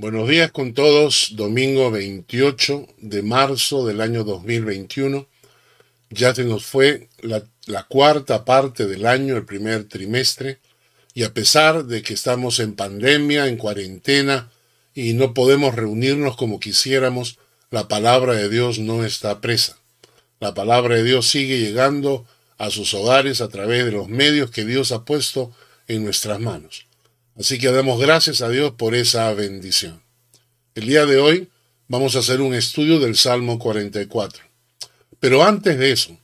[0.00, 5.26] Buenos días con todos, domingo 28 de marzo del año 2021.
[6.08, 10.58] Ya se nos fue la, la, cuarta parte del año, el primer trimestre,
[11.12, 14.50] y a pesar de que estamos en pandemia, en cuarentena,
[14.94, 17.38] y no podemos reunirnos como quisiéramos,
[17.70, 19.76] la palabra de Dios no está presa.
[20.40, 22.24] La palabra de Dios sigue llegando
[22.56, 25.52] a sus hogares a través de los medios que Dios ha puesto
[25.88, 26.86] en nuestras manos.
[27.40, 30.02] Así que damos gracias a Dios por esa bendición.
[30.74, 31.48] El día de hoy
[31.88, 34.44] vamos a hacer un estudio del Salmo 44.
[35.20, 36.18] Pero antes de eso,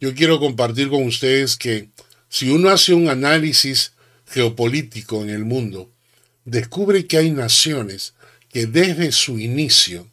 [0.00, 1.88] yo quiero compartir con ustedes que
[2.28, 3.94] si uno hace un análisis
[4.28, 5.90] geopolítico en el mundo,
[6.44, 8.14] descubre que hay naciones
[8.48, 10.06] que desde su inicio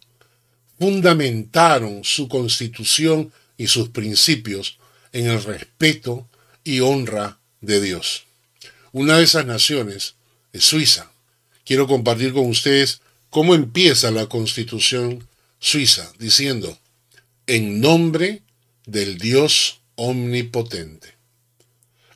[0.80, 4.80] fundamentaron su constitución y sus principios
[5.14, 6.28] en el respeto
[6.64, 8.24] y honra de Dios.
[8.92, 10.17] Una de esas naciones
[10.62, 11.12] Suiza.
[11.66, 15.28] Quiero compartir con ustedes cómo empieza la constitución
[15.60, 16.78] suiza, diciendo,
[17.46, 18.42] en nombre
[18.86, 21.14] del Dios omnipotente.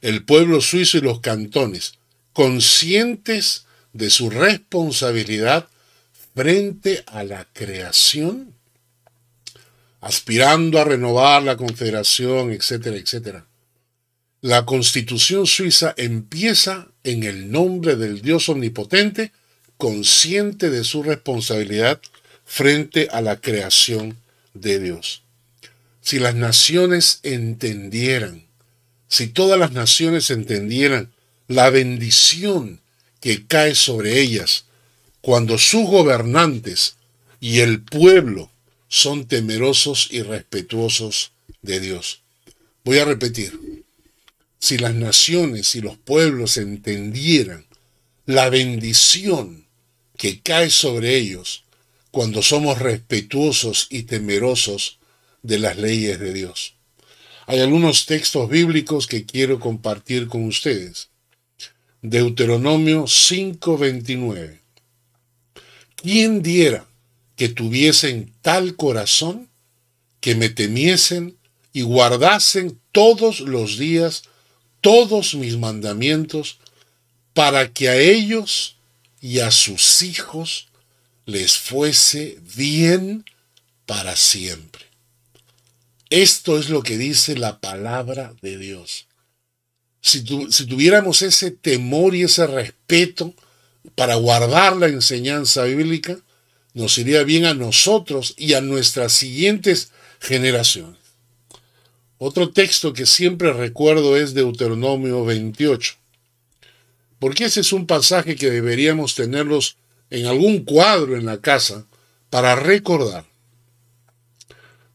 [0.01, 1.95] El pueblo suizo y los cantones,
[2.33, 5.67] conscientes de su responsabilidad
[6.33, 8.53] frente a la creación,
[9.99, 13.45] aspirando a renovar la confederación, etcétera, etcétera.
[14.41, 19.31] La constitución suiza empieza en el nombre del Dios omnipotente,
[19.77, 22.01] consciente de su responsabilidad
[22.43, 24.17] frente a la creación
[24.55, 25.21] de Dios.
[26.01, 28.45] Si las naciones entendieran,
[29.07, 31.11] si todas las naciones entendieran
[31.47, 32.81] la bendición
[33.19, 34.65] que cae sobre ellas
[35.21, 36.95] cuando sus gobernantes
[37.39, 38.49] y el pueblo
[38.87, 41.31] son temerosos y respetuosos
[41.61, 42.21] de Dios.
[42.83, 43.80] Voy a repetir,
[44.61, 47.65] si las naciones y los pueblos entendieran
[48.27, 49.65] la bendición
[50.17, 51.65] que cae sobre ellos
[52.11, 54.99] cuando somos respetuosos y temerosos
[55.41, 56.75] de las leyes de Dios.
[57.47, 61.09] Hay algunos textos bíblicos que quiero compartir con ustedes.
[62.03, 64.59] Deuteronomio 5:29.
[65.95, 66.87] ¿Quién diera
[67.35, 69.49] que tuviesen tal corazón
[70.19, 71.35] que me temiesen
[71.73, 74.23] y guardasen todos los días
[74.81, 76.57] todos mis mandamientos
[77.33, 78.75] para que a ellos
[79.21, 80.67] y a sus hijos
[81.25, 83.23] les fuese bien
[83.85, 84.85] para siempre.
[86.09, 89.07] Esto es lo que dice la palabra de Dios.
[90.01, 93.33] Si, tuviéramos ese temor y ese respeto,
[93.95, 96.17] para guardar la enseñanza bíblica,
[96.73, 101.00] nos iría bien a nosotros y a nuestras siguientes generaciones.
[102.23, 105.95] Otro texto que siempre recuerdo es Deuteronomio 28,
[107.17, 109.77] porque ese es un pasaje que deberíamos tenerlos
[110.11, 111.87] en algún cuadro en la casa
[112.29, 113.25] para recordar.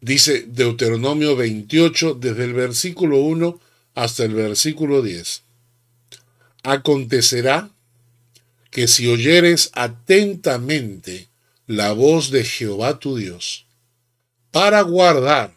[0.00, 3.60] Dice Deuteronomio 28 desde el versículo 1
[3.96, 5.42] hasta el versículo 10.
[6.62, 7.70] Acontecerá
[8.70, 11.26] que si oyeres atentamente
[11.66, 13.66] la voz de Jehová tu Dios,
[14.52, 15.55] para guardar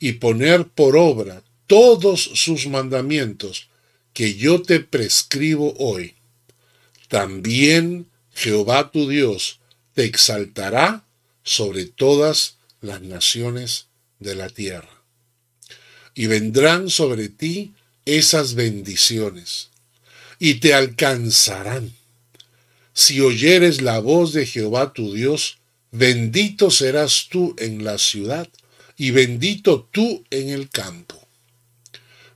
[0.00, 3.68] y poner por obra todos sus mandamientos
[4.12, 6.14] que yo te prescribo hoy,
[7.06, 9.60] también Jehová tu Dios
[9.94, 11.04] te exaltará
[11.44, 13.86] sobre todas las naciones
[14.18, 15.02] de la tierra.
[16.14, 17.74] Y vendrán sobre ti
[18.04, 19.68] esas bendiciones,
[20.38, 21.92] y te alcanzarán
[22.92, 25.58] si oyeres la voz de Jehová tu Dios,
[25.90, 28.48] bendito serás tú en la ciudad
[29.00, 31.26] y bendito tú en el campo.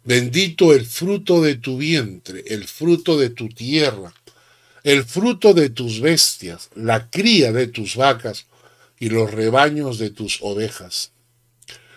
[0.02, 4.14] Bendito el fruto de tu vientre, el fruto de tu tierra,
[4.82, 8.46] el fruto de tus bestias, la cría de tus vacas
[8.98, 11.10] y los rebaños de tus ovejas.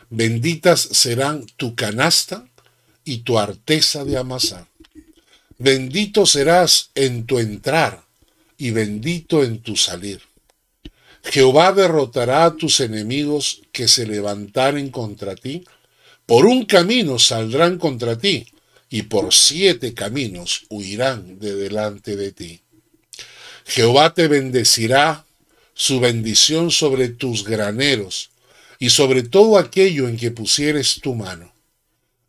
[0.10, 2.46] Benditas serán tu canasta
[3.06, 4.68] y tu arteza de amasar.
[5.58, 8.04] Bendito serás en tu entrar
[8.58, 10.27] y bendito en tu salir.
[11.32, 15.64] Jehová derrotará a tus enemigos que se levantaren contra ti.
[16.26, 18.48] Por un camino saldrán contra ti,
[18.90, 22.62] y por siete caminos huirán de delante de ti.
[23.66, 25.26] Jehová te bendecirá
[25.74, 28.30] su bendición sobre tus graneros
[28.80, 31.54] y sobre todo aquello en que pusieres tu mano,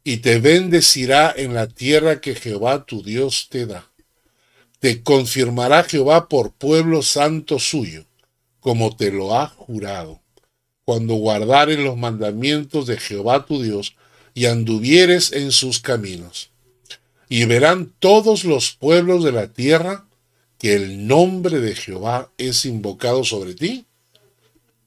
[0.03, 3.89] y te bendecirá en la tierra que Jehová tu Dios te da
[4.81, 8.05] te confirmará Jehová por pueblo santo suyo,
[8.61, 10.21] como te lo ha jurado,
[10.85, 13.95] cuando guardares los mandamientos de Jehová tu Dios
[14.35, 16.51] y anduvieres en sus caminos.
[17.29, 20.07] Y verán todos los pueblos de la tierra
[20.59, 23.87] que el nombre de Jehová es invocado sobre ti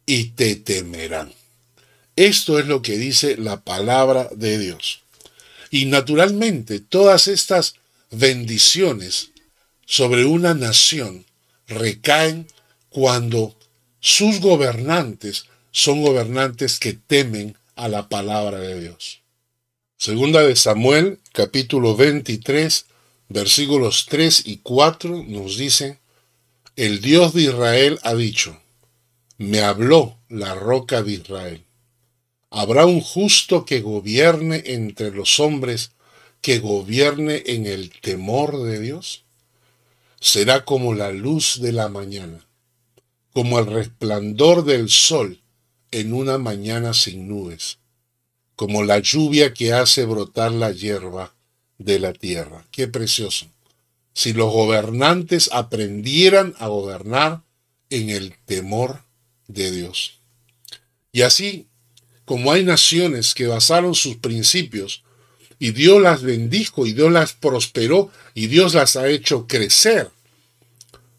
[0.05, 1.31] y te temerán.
[2.15, 5.01] Esto es lo que dice la palabra de Dios.
[5.69, 7.75] Y naturalmente todas estas
[8.09, 9.31] bendiciones
[9.85, 11.25] sobre una nación
[11.67, 12.47] recaen
[12.89, 13.55] cuando
[14.01, 19.21] sus gobernantes son gobernantes que temen a la palabra de Dios.
[19.95, 22.87] Segunda de Samuel, capítulo 23,
[23.29, 25.99] versículos 3 y 4 nos dice,
[26.75, 28.59] el Dios de Israel ha dicho,
[29.37, 31.63] me habló la roca de Israel.
[32.49, 35.91] ¿Habrá un justo que gobierne entre los hombres,
[36.41, 39.25] que gobierne en el temor de Dios?
[40.19, 42.47] Será como la luz de la mañana,
[43.33, 45.41] como el resplandor del sol
[45.91, 47.77] en una mañana sin nubes,
[48.55, 51.33] como la lluvia que hace brotar la hierba
[51.77, 52.65] de la tierra.
[52.71, 53.47] Qué precioso.
[54.13, 57.41] Si los gobernantes aprendieran a gobernar
[57.89, 59.03] en el temor
[59.47, 60.19] de Dios.
[61.11, 61.67] Y así,
[62.25, 65.03] como hay naciones que basaron sus principios
[65.59, 70.09] y Dios las bendijo y Dios las prosperó y Dios las ha hecho crecer,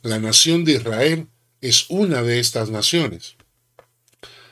[0.02, 1.26] la nación de Israel
[1.62, 3.36] es una de estas naciones.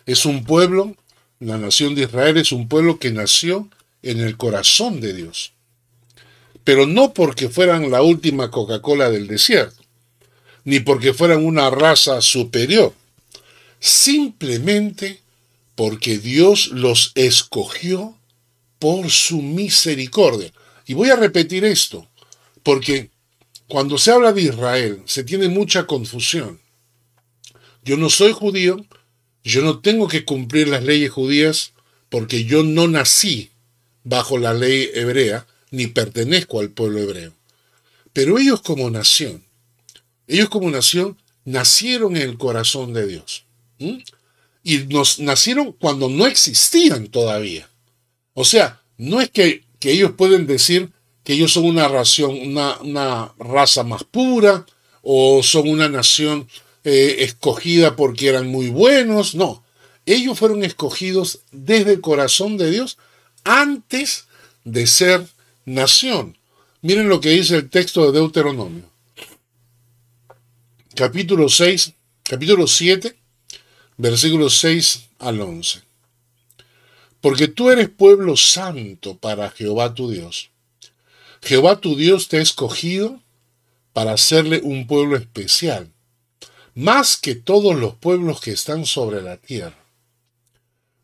[0.07, 0.97] Es un pueblo,
[1.39, 3.69] la nación de Israel es un pueblo que nació
[4.03, 5.53] en el corazón de Dios
[6.65, 9.83] pero no porque fueran la última Coca-Cola del desierto,
[10.65, 12.95] ni porque fueran una raza superior,
[13.79, 15.21] simplemente
[15.75, 18.17] porque Dios los escogió
[18.79, 20.53] por su misericordia.
[20.87, 22.07] Y voy a repetir esto,
[22.63, 23.11] porque
[23.67, 26.61] cuando se habla de Israel se tiene mucha confusión.
[27.85, 28.85] Yo no soy judío,
[29.43, 31.73] yo no tengo que cumplir las leyes judías
[32.09, 33.51] porque yo no nací
[34.05, 37.33] bajo la ley hebrea, ni pertenezco al pueblo hebreo.
[38.13, 39.45] Pero ellos como nación,
[40.27, 43.45] ellos como nación nacieron en el corazón de Dios.
[44.63, 47.69] Y nos nacieron cuando no existían todavía.
[48.35, 50.91] O sea, no es que, ellos pueden decir
[51.25, 54.67] que ellos son una, ración, una, raza más pura
[55.03, 56.47] o son una nación
[56.85, 59.35] eh, escogida porque eran muy buenos.
[59.35, 59.63] No,
[60.07, 62.99] ellos fueron escogidos desde el corazón de Dios
[63.45, 64.27] antes
[64.65, 65.27] de ser
[65.65, 66.39] nación.
[66.83, 68.85] Miren lo que dice el texto de Deuteronomio.
[70.95, 71.93] Capítulo 6,
[72.23, 73.17] capítulo 7,
[73.97, 75.83] versículos 6 al 11.
[77.21, 80.51] Porque tú eres pueblo santo para Jehová tu Dios.
[81.43, 83.21] Jehová tu Dios te ha escogido
[83.93, 85.91] para hacerle un pueblo especial,
[86.81, 89.77] más que todos los pueblos que están sobre la tierra.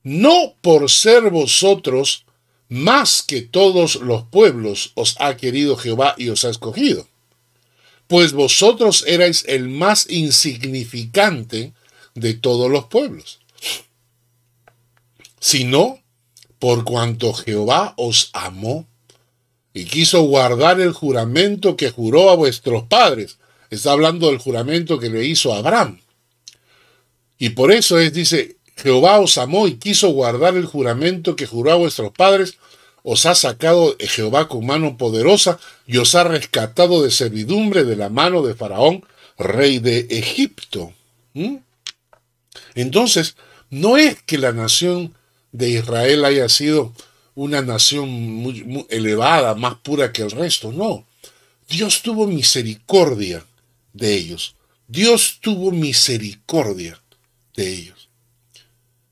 [0.02, 2.24] No por ser vosotros
[2.70, 7.06] más que todos los pueblos os ha querido Jehová y os ha escogido.
[8.06, 11.74] Pues vosotros erais el más insignificante
[12.14, 13.40] de todos los pueblos.
[15.38, 16.00] Sino
[16.58, 18.86] por cuanto Jehová os amó
[19.74, 23.36] y quiso guardar el juramento que juró a vuestros padres.
[23.76, 26.00] Está hablando del juramento que le hizo Abraham.
[27.38, 31.72] Y por eso es, dice, Jehová os amó y quiso guardar el juramento que juró
[31.72, 32.58] a vuestros padres,
[33.02, 38.08] os ha sacado Jehová con mano poderosa y os ha rescatado de servidumbre de la
[38.08, 39.04] mano de Faraón,
[39.38, 40.92] rey de Egipto.
[41.34, 41.56] ¿Mm?
[42.74, 43.36] Entonces,
[43.70, 45.14] no es que la nación
[45.52, 46.92] de Israel haya sido
[47.34, 51.04] una nación muy, elevada, más pura que el resto, no.
[51.68, 53.44] Dios tuvo misericordia
[53.96, 54.56] de ellos.
[54.88, 57.02] Dios tuvo misericordia
[57.54, 58.06] de ellos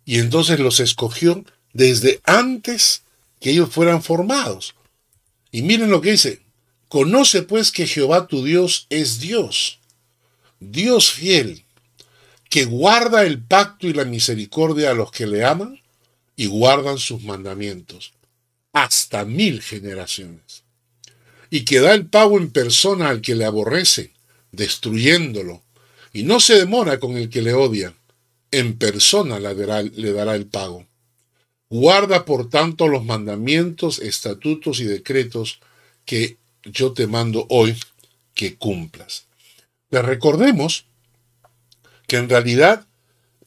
[0.04, 3.02] y entonces los escogió desde antes
[3.40, 4.74] que ellos fueran formados.
[5.50, 6.42] Y miren lo que dice,
[6.88, 9.80] conoce pues que Jehová tu Dios es Dios,
[10.60, 11.64] Dios fiel,
[12.48, 15.80] que guarda el pacto y la misericordia a los que le aman
[16.36, 18.12] y guardan sus mandamientos,
[18.72, 20.64] hasta mil generaciones,
[21.50, 24.13] y que da el pago en persona al que le aborrece,
[24.54, 25.62] destruyéndolo,
[26.12, 27.94] y no se demora con el que le odia
[28.54, 30.86] en persona le dará, el pago.
[31.68, 35.58] Guarda por tanto los mandamientos, estatutos y decretos
[36.04, 37.76] que yo te mando hoy
[38.32, 39.26] que cumplas.
[39.90, 40.86] Le recordemos
[42.06, 42.86] que en realidad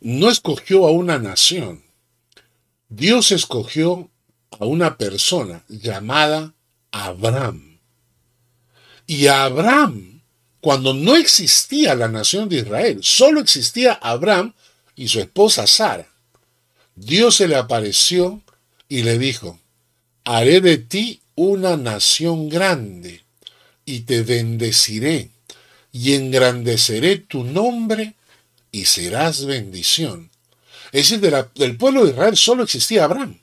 [0.01, 1.83] no escogió a una nación.
[2.89, 4.09] Dios escogió
[4.59, 6.53] a una persona llamada
[6.91, 7.79] Abraham.
[9.05, 10.16] Y a Abraham,
[10.67, 14.53] cuando no existía la nación de Israel, solo existía Abraham,
[14.97, 16.09] y su esposa Sara.
[16.93, 18.41] Dios se le apareció
[18.89, 19.61] y le dijo,
[20.25, 23.23] haré de ti una nación grande
[23.85, 25.29] y te bendeciré
[25.93, 28.15] y engrandeceré tu nombre
[28.69, 30.29] y serás bendición.
[30.91, 33.39] Es decir, del pueblo de Israel solo existía Abraham.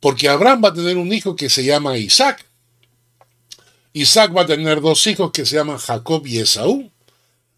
[0.00, 2.44] Porque Abraham va a tener un hijo que se llama Isaac.
[3.96, 6.90] Isaac va a tener dos hijos que se llaman Jacob y Esaú.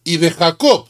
[0.05, 0.87] Y de Jacob,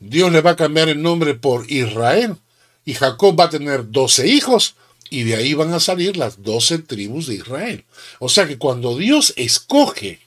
[0.00, 2.36] Dios le va a cambiar el nombre por Israel.
[2.84, 4.74] Y Jacob va a tener doce hijos.
[5.08, 7.86] Y de ahí van a salir las doce tribus de Israel.
[8.18, 10.20] O sea que cuando Dios escoge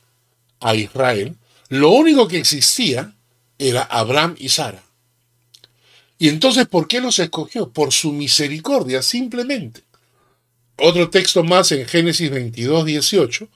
[0.60, 1.36] a Israel,
[1.69, 3.13] lo único que existía
[3.60, 4.84] era Abraham y Sara.
[6.17, 7.69] Y entonces, ¿por qué los escogió?
[7.69, 9.84] Por su misericordia, simplemente.
[10.77, 13.48] Otro texto más en Génesis 22, 18.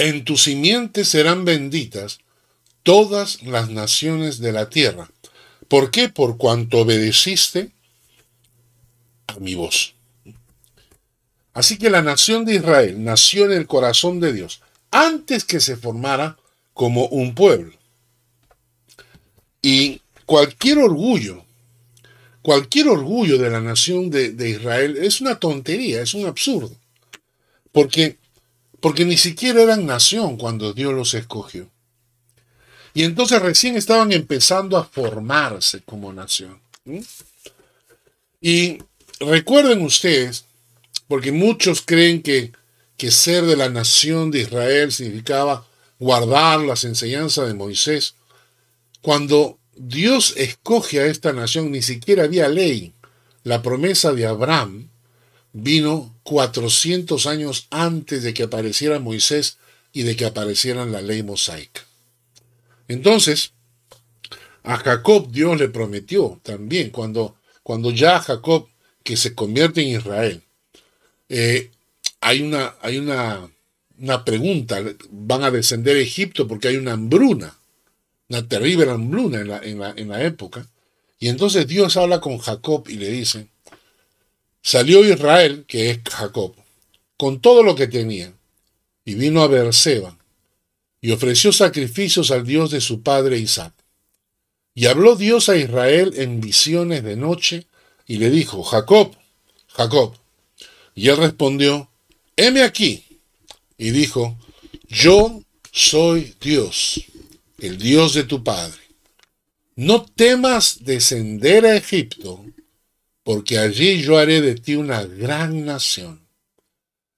[0.00, 2.20] En tu simiente serán benditas
[2.84, 5.10] todas las naciones de la tierra.
[5.68, 6.08] ¿Por qué?
[6.08, 7.70] Por cuanto obedeciste
[9.26, 9.92] a mi voz.
[11.52, 15.76] Así que la nación de Israel nació en el corazón de Dios antes que se
[15.76, 16.38] formara
[16.72, 17.74] como un pueblo.
[19.60, 21.44] Y cualquier orgullo,
[22.40, 26.74] cualquier orgullo de la nación de, Israel es una tontería, es un absurdo.
[27.70, 28.16] Porque,
[28.80, 31.70] porque ni siquiera eran nación cuando Dios los escogió.
[32.94, 36.60] Y entonces recién estaban empezando a formarse como nación.
[38.40, 38.78] Y
[39.20, 40.44] recuerden ustedes,
[41.06, 42.52] porque muchos creen que,
[42.96, 45.66] que ser de la nación de Israel significaba
[45.98, 48.14] guardar las enseñanzas de Moisés.
[49.02, 52.92] Cuando Dios escoge a esta nación, ni siquiera había ley.
[53.44, 54.88] La promesa de Abraham
[55.52, 59.58] vino 400 años antes de que apareciera Moisés
[59.92, 61.82] y de que apareciera la ley mosaica.
[62.88, 63.52] Entonces,
[64.62, 68.68] a Jacob Dios le prometió también, cuando, cuando ya Jacob,
[69.02, 70.42] que se convierte en Israel,
[71.28, 71.70] eh,
[72.20, 73.50] hay, una, hay una,
[73.98, 77.56] una pregunta, van a descender a Egipto porque hay una hambruna
[78.30, 80.66] una terrible hambruna en la, en, la, época.
[81.18, 83.48] Y entonces Dios habla con Jacob y le dice,
[84.62, 86.54] salió Israel, que es Jacob,
[87.16, 88.32] con todo lo que tenía,
[89.04, 90.16] y vino a Beerseba,
[91.00, 93.72] y ofreció sacrificios al Dios de su padre Isaac.
[94.74, 97.66] Y habló Dios a Israel en visiones de noche,
[98.06, 99.16] y le dijo, Jacob,
[99.68, 100.14] Jacob.
[100.94, 101.88] Y él respondió,
[102.36, 103.04] heme aquí.
[103.78, 104.36] Y dijo,
[104.88, 107.00] yo soy Dios
[107.60, 108.80] el Dios de tu Padre.
[109.76, 112.44] No temas descender a Egipto,
[113.30, 116.20] porque allí yo haré de ti una gran nación.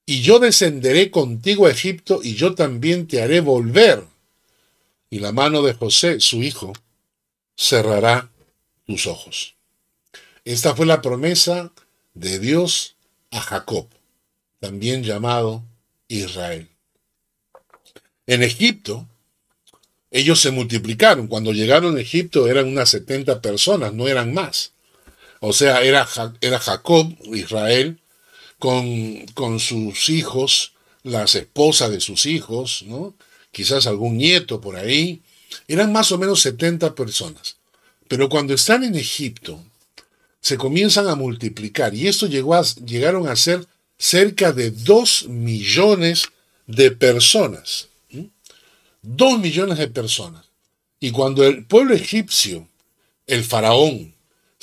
[0.05, 4.05] Y yo descenderé contigo a Egipto, y yo también te haré volver.
[5.09, 6.71] Y la mano de José, su hijo,
[7.57, 8.29] cerrará
[8.85, 9.55] tus ojos.
[10.45, 11.73] Esta fue la promesa
[12.13, 12.95] de Dios
[13.31, 13.87] a Jacob,
[14.59, 15.63] también llamado
[16.09, 16.69] Israel.
[18.27, 19.07] En Egipto,
[20.11, 21.25] ellos se multiplicaron.
[21.25, 24.73] Cuando llegaron a Egipto eran unas 70 personas, no eran más.
[25.45, 26.07] O sea, era,
[26.39, 27.99] era Jacob, Israel,
[28.59, 30.71] con, con sus hijos,
[31.03, 33.13] las esposas de sus hijos, ¿no?
[33.51, 35.21] quizás algún nieto por ahí.
[35.67, 37.57] Eran más o menos 70 personas.
[38.07, 39.61] Pero cuando están en Egipto,
[40.39, 46.23] se comienzan a multiplicar y esto llegó a, llegaron a ser cerca de 2 millones
[46.67, 47.89] de personas.
[49.01, 50.45] Dos millones de personas.
[51.01, 52.65] Y cuando el pueblo egipcio,
[53.27, 54.12] el faraón,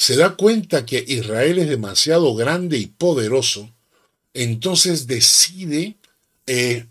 [0.00, 3.70] se da cuenta que Israel es demasiado grande y poderoso,
[4.32, 5.96] entonces decide
[6.46, 6.86] eh,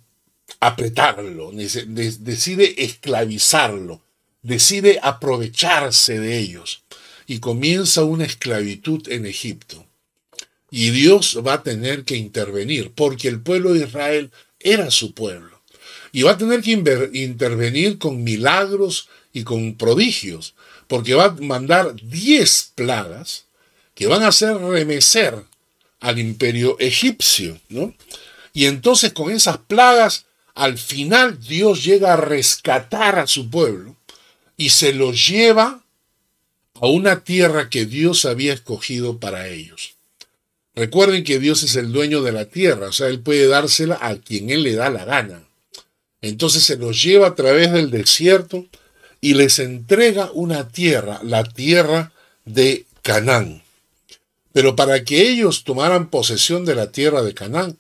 [0.60, 4.04] apretarlo, decide esclavizarlo,
[4.44, 6.84] decide aprovecharse de ellos
[7.26, 9.88] y comienza una esclavitud en Egipto.
[10.70, 15.64] Y Dios va a tener que intervenir porque el pueblo de Israel era su pueblo
[16.12, 16.74] y va a tener que
[17.14, 20.54] intervenir con milagros y con prodigios,
[20.90, 23.46] porque va a mandar 10 plagas
[23.94, 25.36] que van a hacer remecer
[26.00, 27.94] al imperio egipcio, ¿no?
[28.54, 33.96] Y entonces con esas plagas, al final Dios llega a rescatar a su pueblo
[34.58, 35.84] y se lo lleva
[36.74, 39.94] a una tierra que Dios había escogido para ellos.
[40.74, 44.16] Recuerden que Dios es el dueño de la tierra, o sea, Él puede dársela a
[44.16, 45.44] quien Él le da la gana.
[46.22, 48.66] Entonces se los lleva a través del desierto
[49.22, 52.12] y les entrega una tierra, la tierra
[52.46, 53.62] de Canaán.
[54.54, 57.78] Pero para que ellos tomaran posesión de la tierra de Canaán,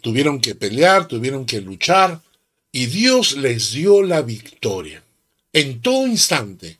[0.00, 2.20] tuvieron que pelear, tuvieron que luchar,
[2.70, 5.02] y Dios les dio la victoria.
[5.52, 6.78] En todo instante,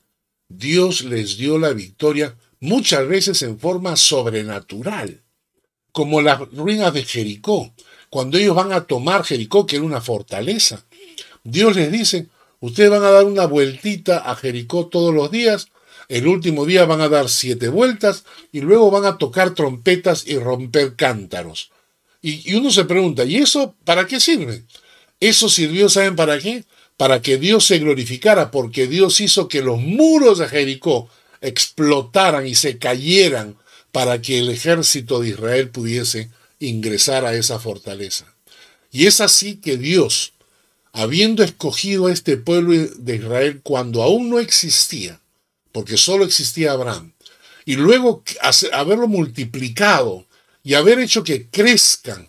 [0.48, 5.20] Dios les dio la victoria, muchas veces en forma sobrenatural,
[5.92, 7.74] como las ruinas de Jericó.
[8.08, 10.84] Cuando ellos van a tomar Jericó, que era una fortaleza,
[11.44, 12.28] Dios les dice,
[12.62, 15.68] ustedes van a dar una vueltita a Jericó todos los días,
[16.08, 20.38] el último día van a dar siete vueltas y luego van a tocar trompetas y
[20.38, 21.70] romper cántaros.
[22.22, 24.62] Y, uno se pregunta, ¿y eso para qué sirve?
[25.18, 26.64] Eso sirvió, ¿saben para qué?
[26.96, 31.08] Para que Dios se glorificara, porque Dios hizo que los muros de Jericó
[31.40, 33.56] explotaran y se cayeran
[33.90, 38.32] para que el ejército de Israel pudiese ingresar a esa fortaleza.
[38.92, 40.32] Y es así que Dios,
[40.92, 45.20] habiendo escogido a este pueblo de Israel cuando aún no existía,
[45.72, 47.12] porque solo existía Abraham,
[47.64, 48.22] y luego
[48.72, 50.26] haberlo multiplicado
[50.62, 52.28] y haber hecho que crezcan,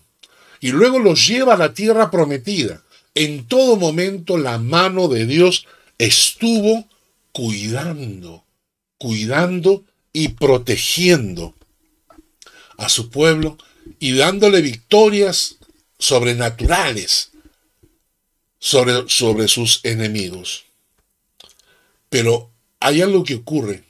[0.59, 2.83] y luego los lleva a la tierra prometida,
[3.15, 5.67] en todo momento la mano de Dios
[5.97, 6.87] estuvo
[7.31, 8.45] cuidando,
[8.97, 11.53] cuidando y protegiendo
[12.77, 13.57] a su pueblo
[13.99, 15.57] y dándole victorias
[15.99, 17.32] sobrenaturales
[18.63, 20.63] sobre, sobre sus enemigos.
[22.09, 23.83] Pero hay algo que ocurre,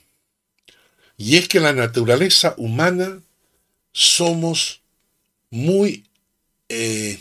[1.16, 3.20] y es que la naturaleza humana
[3.92, 4.80] somos
[5.48, 6.04] muy
[6.68, 7.20] eh,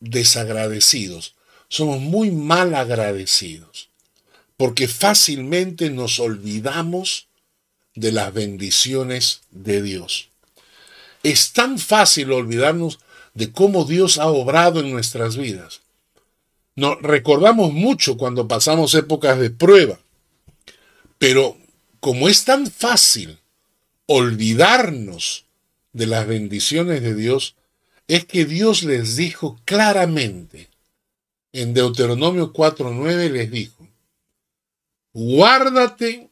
[0.00, 1.34] desagradecidos,
[1.68, 3.88] somos muy mal agradecidos,
[4.58, 7.26] porque fácilmente nos olvidamos
[7.94, 10.28] de las bendiciones de Dios.
[11.22, 12.98] Es tan fácil olvidarnos
[13.32, 15.81] de cómo Dios ha obrado en nuestras vidas.
[16.74, 19.98] Nos recordamos mucho cuando pasamos épocas de prueba,
[21.18, 21.56] pero
[22.00, 23.38] como es tan fácil
[24.06, 25.44] olvidarnos
[25.92, 27.56] de las bendiciones de Dios,
[28.08, 30.68] es que Dios les dijo claramente,
[31.52, 33.86] en Deuteronomio 4.9 les dijo,
[35.12, 36.30] guárdate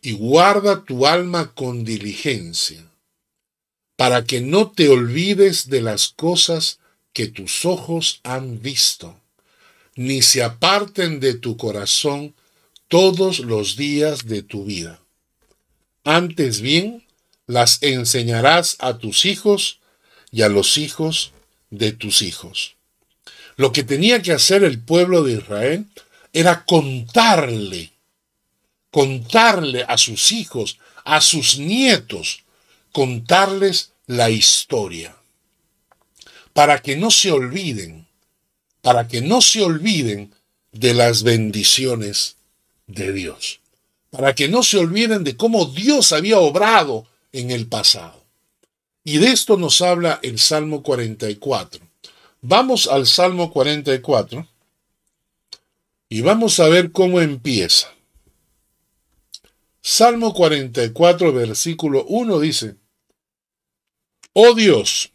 [0.00, 2.82] y guarda tu alma con diligencia
[3.96, 6.78] para que no te olvides de las cosas
[7.12, 9.20] que tus ojos han visto,
[9.98, 12.32] ni se aparten de tu corazón
[12.86, 15.00] todos los días de tu vida.
[16.04, 17.04] Antes bien,
[17.48, 19.80] las enseñarás a tus hijos
[20.30, 21.32] y a los hijos
[21.70, 22.76] de tus hijos.
[23.56, 25.86] Lo que tenía que hacer el pueblo de Israel
[26.32, 27.90] era contarle,
[28.92, 32.44] contarle a sus hijos, a sus nietos,
[32.92, 35.16] contarles la historia,
[36.52, 38.07] para que no se olviden,
[38.88, 40.32] para que no se olviden
[40.72, 42.36] de las bendiciones
[42.86, 43.60] de Dios,
[44.08, 48.24] para que no se olviden de cómo Dios había obrado en el pasado.
[49.04, 51.86] Y de esto nos habla el Salmo 44.
[52.40, 54.48] Vamos al Salmo 44
[56.08, 57.92] y vamos a ver cómo empieza.
[59.82, 62.76] Salmo 44, versículo 1 dice,
[64.32, 65.12] Oh Dios,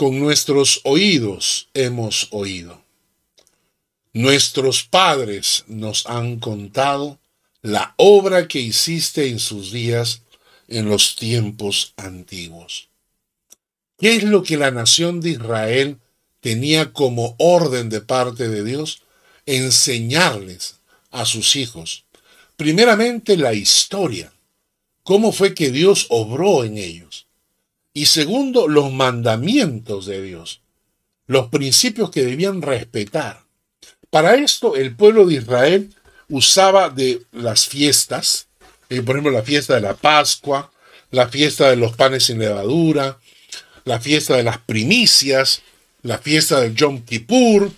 [0.00, 2.82] con nuestros oídos hemos oído.
[4.14, 7.18] Nuestros padres nos han contado
[7.60, 10.22] la obra que hiciste en sus días
[10.68, 12.88] en los tiempos antiguos.
[13.98, 15.98] ¿Qué es lo que la nación de Israel
[16.40, 19.02] tenía como orden de parte de Dios?
[19.44, 20.76] Enseñarles
[21.10, 22.06] a sus hijos
[22.56, 24.32] primeramente la historia,
[25.02, 27.26] cómo fue que Dios obró en ellos.
[28.00, 30.62] Y segundo, los mandamientos de Dios,
[31.26, 33.42] los principios que debían respetar.
[34.08, 35.94] Para esto el pueblo de Israel
[36.30, 38.46] usaba de las fiestas,
[38.88, 40.72] eh, por ejemplo la fiesta de la Pascua,
[41.10, 43.18] la fiesta de los panes sin levadura,
[43.84, 45.60] la fiesta de las primicias,
[46.00, 47.70] la fiesta del Yom Kippur,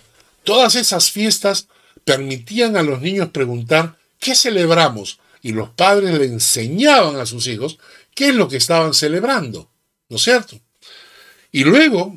[0.44, 1.66] todas esas fiestas
[2.04, 5.18] permitían a los niños preguntar ¿qué celebramos?
[5.42, 7.80] Y los padres le enseñaban a sus hijos
[8.14, 9.71] qué es lo que estaban celebrando,
[10.12, 10.60] ¿no es cierto?
[11.50, 12.16] Y luego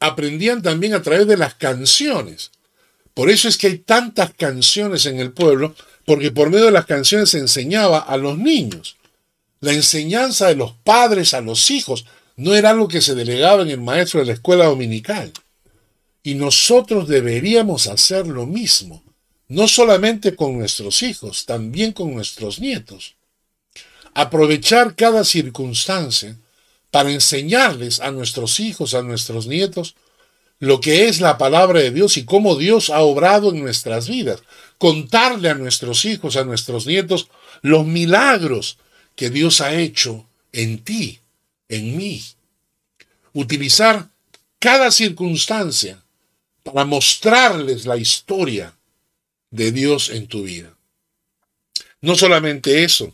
[0.00, 2.50] aprendían también a través de las canciones.
[3.14, 6.86] Por eso es que hay tantas canciones en el pueblo, porque por medio de las
[6.86, 8.96] canciones se enseñaba a los niños.
[9.60, 13.68] La enseñanza de los padres a los hijos no era algo que se delegaba en
[13.68, 15.32] el maestro de la escuela dominical.
[16.22, 19.04] Y nosotros deberíamos hacer lo mismo
[19.48, 23.14] no solamente con nuestros hijos, también con nuestros nietos.
[24.14, 26.36] Aprovechar cada circunstancia
[26.94, 29.96] para enseñarles a nuestros hijos, a nuestros nietos,
[30.60, 34.44] lo que es la palabra de Dios y cómo Dios ha obrado en nuestras vidas.
[34.78, 37.26] Contarle a nuestros hijos, a nuestros nietos,
[37.62, 38.78] los milagros
[39.16, 41.18] que Dios ha hecho en ti,
[41.68, 42.22] en mí.
[43.32, 44.10] Utilizar
[44.60, 46.00] cada circunstancia
[46.62, 48.72] para mostrarles la historia
[49.50, 50.72] de Dios en tu vida.
[52.00, 53.12] No solamente eso,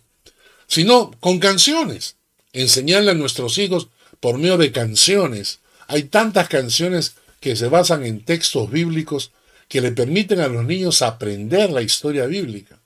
[0.67, 2.17] sino con canciones.
[2.53, 3.89] Enseñarle a nuestros hijos
[4.21, 5.61] por medio de canciones.
[5.87, 9.33] Hay tantas canciones que se basan en textos bíblicos
[9.69, 12.81] que le permiten a los niños aprender la historia bíblica.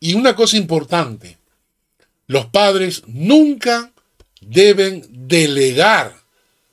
[0.00, 1.38] Y una cosa importante,
[2.26, 3.90] los padres nunca
[4.40, 6.14] deben delegar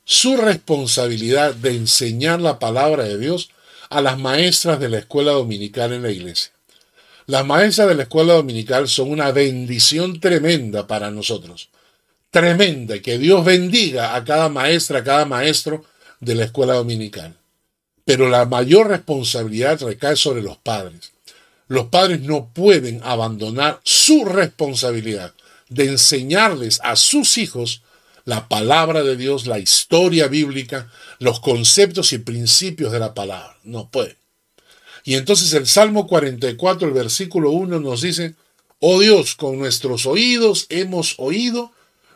[0.04, 3.50] su responsabilidad de enseñar la palabra de Dios
[3.88, 6.52] a las maestras de la escuela dominical en la iglesia.
[7.26, 11.70] Las maestras de la escuela dominical son una bendición tremenda para nosotros.
[12.32, 12.98] Tremenda.
[13.00, 15.84] Que Dios bendiga a cada maestra, a cada maestro
[16.18, 17.36] de la escuela dominical.
[18.06, 21.12] Pero la mayor responsabilidad recae sobre los padres.
[21.68, 25.34] Los padres no pueden abandonar su responsabilidad
[25.68, 27.82] de enseñarles a sus hijos
[28.24, 33.58] la palabra de Dios, la historia bíblica, los conceptos y principios de la palabra.
[33.62, 34.16] No puede.
[35.04, 38.36] Y entonces el Salmo 44, el versículo 1 nos dice,
[38.78, 41.72] oh Dios, con nuestros oídos hemos oído,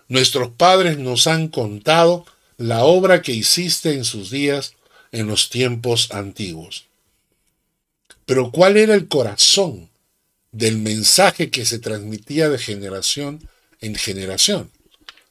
[0.09, 2.25] nuestros padres nos han contado
[2.59, 4.75] la obra que hiciste en sus días
[5.13, 6.87] en los tiempos antiguos.
[8.25, 9.89] Pero ¿cuál era el corazón
[10.53, 13.49] del mensaje que se transmitía de generación
[13.81, 14.71] en generación?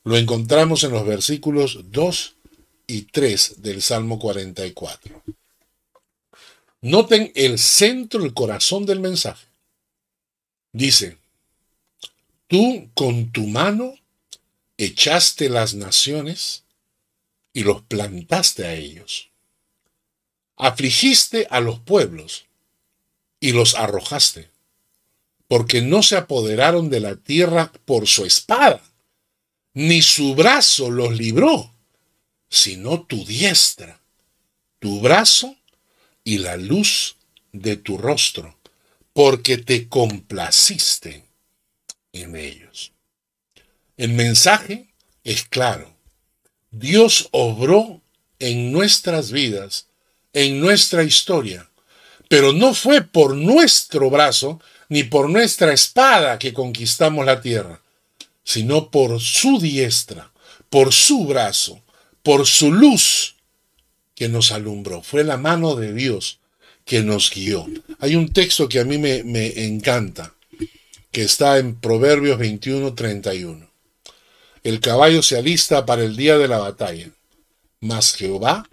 [0.04, 2.36] Lo encontramos en los versículos 2
[2.88, 5.24] y 3 del Salmo 44.
[6.82, 9.46] Noten el centro, el corazón del mensaje.
[10.72, 11.18] Dice,
[12.48, 13.96] tú con tu mano
[14.78, 16.64] echaste las naciones
[17.54, 19.30] y los plantaste a ellos.
[20.58, 22.46] Afligiste a los pueblos
[23.40, 24.50] y los arrojaste,
[25.48, 28.82] porque no se apoderaron de la tierra por su espada,
[29.74, 31.74] ni su brazo los libró,
[32.50, 34.02] sino tu diestra,
[34.80, 35.56] tu brazo
[36.24, 37.18] y la luz
[37.52, 38.58] de tu rostro,
[39.14, 41.26] porque te complaciste
[42.12, 42.95] en ellos.
[43.98, 44.88] El mensaje
[45.24, 45.96] es claro.
[46.72, 48.02] Dios obró
[48.40, 49.88] en nuestras vidas,
[50.34, 51.70] en nuestra historia,
[52.28, 57.82] pero no fue por nuestro brazo ni por nuestra espada que conquistamos la tierra,
[58.44, 60.32] sino por su diestra,
[60.70, 61.82] por su brazo,
[62.22, 63.36] por su luz
[64.16, 66.40] que nos alumbró, fue la mano de Dios
[66.86, 67.68] que nos guió.
[68.00, 69.20] Hay un texto que a mí me,
[69.66, 70.34] encanta,
[71.12, 73.75] que está en Proverbios 21, 31.
[74.66, 77.12] El caballo se alista para el día de la batalla,
[77.82, 78.68] mas Jehová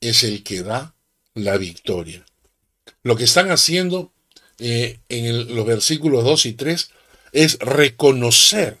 [0.00, 0.94] es el que da
[1.34, 2.24] la victoria.
[3.02, 4.10] Lo que están haciendo
[4.58, 6.90] eh, en los versículos 2 y 3
[7.32, 8.78] es reconocer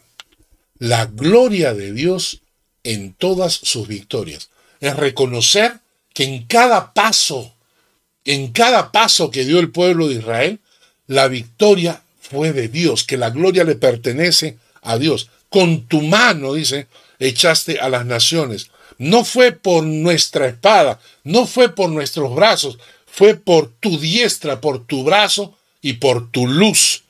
[0.78, 2.40] la gloria de Dios
[2.82, 4.48] en todas sus victorias.
[4.80, 5.80] Es reconocer
[6.14, 7.54] que en cada paso,
[8.24, 10.60] en cada paso que dio el pueblo de Israel,
[11.08, 15.28] la victoria fue de Dios, que la gloria le pertenece a Dios.
[15.54, 16.88] Con tu mano, dice,
[17.20, 18.72] echaste a las naciones.
[18.98, 24.84] No fue por nuestra espada, no fue por nuestros brazos, fue por tu diestra, por
[24.84, 27.04] tu brazo y por tu luz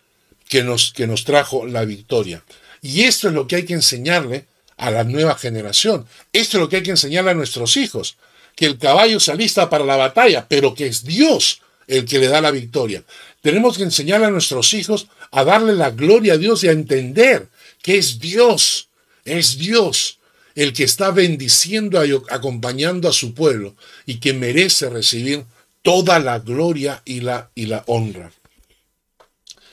[0.47, 2.45] que nos, que nos trajo la victoria.
[2.83, 4.45] Y esto es lo que hay que enseñarle
[4.77, 6.05] a la nueva generación.
[6.31, 8.19] Esto es lo que hay que enseñarle a nuestros hijos
[8.57, 12.29] que el caballo se alista para la batalla, pero que es Dios el que le
[12.29, 13.05] da la victoria.
[13.41, 17.49] Tenemos que enseñar a nuestros hijos a darle la gloria a Dios y a entender
[17.85, 18.88] que es Dios,
[19.27, 20.18] es Dios
[20.55, 25.44] el que está bendiciendo, acompañando a su pueblo y que merece recibir
[25.83, 28.33] toda la gloria y la, y la honra.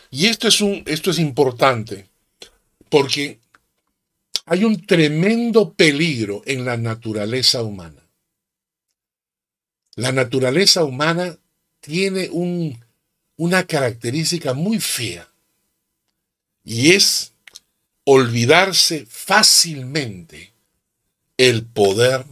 [0.10, 2.10] Y esto es, un, esto es importante
[2.90, 3.40] porque
[4.46, 8.06] hay un tremendo peligro en la naturaleza humana.
[9.96, 11.38] La naturaleza humana
[11.80, 12.30] tiene
[13.38, 15.30] una característica muy fea
[16.66, 17.31] y es
[18.14, 20.52] olvidarse fácilmente
[21.38, 22.26] el poder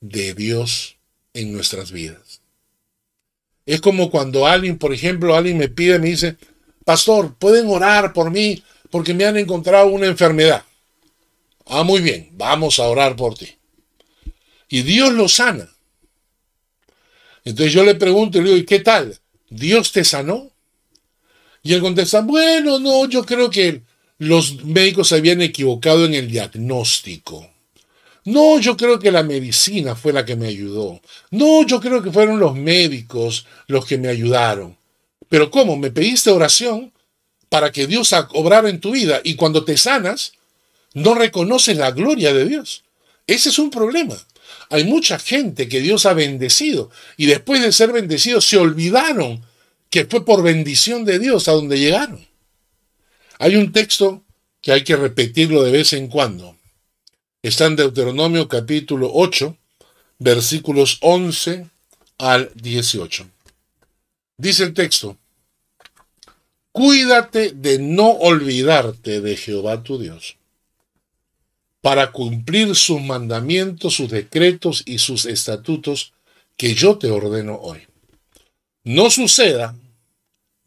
[0.00, 0.96] de Dios
[1.34, 2.40] en nuestras vidas.
[3.66, 6.38] Es como cuando alguien, por ejemplo, alguien me pide, me dice,
[6.86, 10.64] pastor, ¿pueden orar por mí porque me han encontrado una enfermedad?
[11.66, 13.54] Ah, muy bien, vamos a orar por ti.
[14.68, 15.68] Y Dios lo sana.
[17.44, 19.20] Entonces yo le pregunto y le digo, ¿y qué tal?
[19.50, 20.50] ¿Dios te sanó?
[21.62, 23.82] Y él contesta, bueno, no, yo creo que
[24.22, 27.50] los médicos se habían equivocado en el diagnóstico.
[28.24, 31.00] No, yo creo que la medicina fue la que me ayudó.
[31.32, 34.76] No, yo creo que fueron los médicos los que me ayudaron.
[35.28, 35.76] Pero ¿cómo?
[35.76, 36.92] Me pediste oración
[37.48, 40.34] para que Dios obrara en tu vida y cuando te sanas,
[40.94, 42.84] no reconoces la gloria de Dios.
[43.26, 44.14] Ese es un problema.
[44.70, 49.44] Hay mucha gente que Dios ha bendecido y después de ser bendecidos se olvidaron
[49.90, 52.31] que fue por bendición de Dios a donde llegaron.
[53.42, 54.22] Hay un texto
[54.60, 56.56] que hay que repetirlo de vez en cuando.
[57.42, 59.56] Está en Deuteronomio capítulo 8,
[60.20, 61.66] versículos 11
[62.18, 63.28] al 18.
[64.36, 65.16] Dice el texto,
[66.70, 70.36] cuídate de no olvidarte de Jehová tu Dios,
[71.80, 76.12] para cumplir sus mandamientos, sus decretos y sus estatutos
[76.56, 77.80] que yo te ordeno hoy.
[78.84, 79.74] No suceda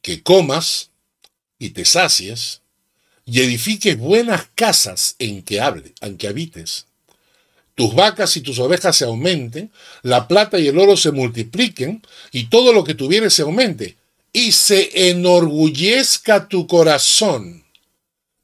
[0.01, 0.89] que comas
[1.57, 2.63] y te sacies
[3.25, 6.85] y edifiques buenas casas en que hable, en que habites.
[7.73, 12.45] Tus vacas y tus ovejas se aumenten, la plata y el oro se multipliquen, y
[12.45, 13.97] todo lo que tuvieres se aumente,
[14.31, 17.65] y se enorgullezca tu corazón,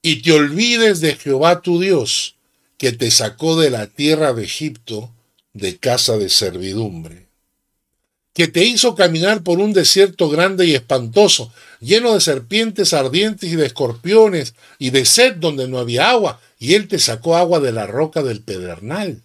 [0.02, 2.36] y te olvides de Jehová tu Dios,
[2.78, 5.14] que te sacó de la tierra de Egipto,
[5.54, 7.31] de casa de servidumbre
[8.34, 13.56] que te hizo caminar por un desierto grande y espantoso, lleno de serpientes ardientes y
[13.56, 17.72] de escorpiones, y de sed donde no había agua, y él te sacó agua de
[17.72, 19.22] la roca del pedernal,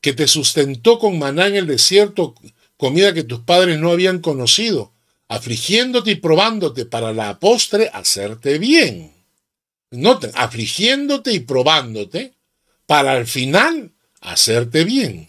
[0.00, 2.34] que te sustentó con maná en el desierto,
[2.76, 4.92] comida que tus padres no habían conocido,
[5.28, 9.12] afligiéndote y probándote para la postre hacerte bien.
[9.90, 12.34] Noten, afligiéndote y probándote
[12.86, 15.28] para al final hacerte bien.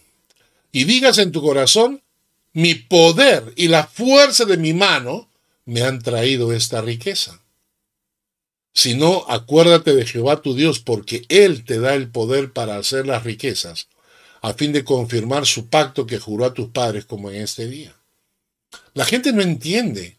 [0.72, 2.02] Y digas en tu corazón,
[2.54, 5.30] mi poder y la fuerza de mi mano
[5.66, 7.42] me han traído esta riqueza.
[8.74, 13.06] Si no, acuérdate de Jehová tu Dios, porque Él te da el poder para hacer
[13.06, 13.88] las riquezas,
[14.42, 17.96] a fin de confirmar su pacto que juró a tus padres como en este día.
[18.94, 20.18] La gente no entiende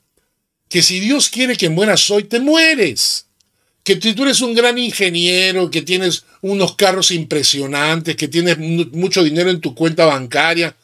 [0.68, 3.26] que si Dios quiere que mueras hoy, te mueres.
[3.84, 9.50] Que tú eres un gran ingeniero, que tienes unos carros impresionantes, que tienes mucho dinero
[9.50, 10.76] en tu cuenta bancaria,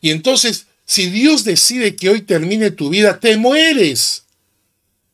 [0.00, 4.24] y entonces si Dios decide que hoy termine tu vida, te mueres.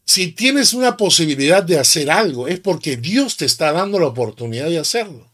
[0.05, 4.69] Si tienes una posibilidad de hacer algo, es porque Dios te está dando la oportunidad
[4.69, 5.31] de hacerlo.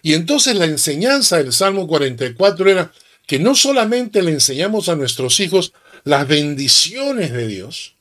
[0.00, 2.92] Y entonces la enseñanza del Salmo 44 era
[3.26, 5.74] que no solamente le enseñamos a nuestros hijos
[6.04, 7.94] las bendiciones de Dios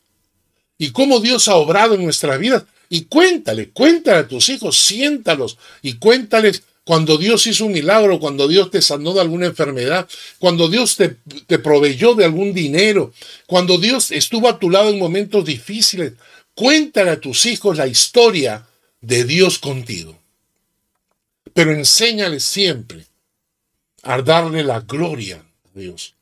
[0.77, 5.57] y cómo Dios ha obrado en nuestras vidas, y cuéntale, cuéntale a tus hijos, siéntalos
[5.81, 10.67] y cuéntales cuando Dios hizo un milagro, cuando Dios te sanó de alguna enfermedad, cuando
[10.67, 13.13] Dios te, proveyó de algún dinero,
[13.47, 16.15] cuando Dios estuvo a tu lado en momentos difíciles,
[16.53, 18.67] cuéntale a tus hijos la historia
[18.99, 20.19] de Dios contigo.
[21.53, 23.05] Pero enséñales siempre
[24.03, 26.15] a darle la gloria a Dios,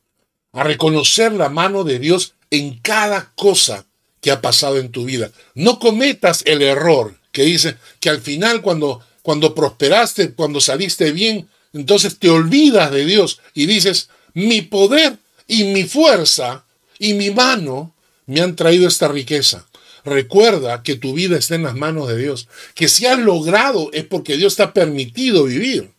[0.52, 3.88] a reconocer la mano de Dios en cada cosa
[4.22, 5.32] que ha pasado en tu vida.
[5.56, 11.48] No cometas el error que dice que al final cuando cuando prosperaste, cuando saliste bien,
[11.74, 16.66] entonces te olvidas de Dios y dices, mi poder y mi fuerza
[16.98, 17.94] y mi mano
[18.26, 19.66] me han traído esta riqueza.
[20.06, 24.06] Recuerda que tu vida está en las manos de Dios, que si has logrado es
[24.06, 25.92] porque Dios te ha permitido vivir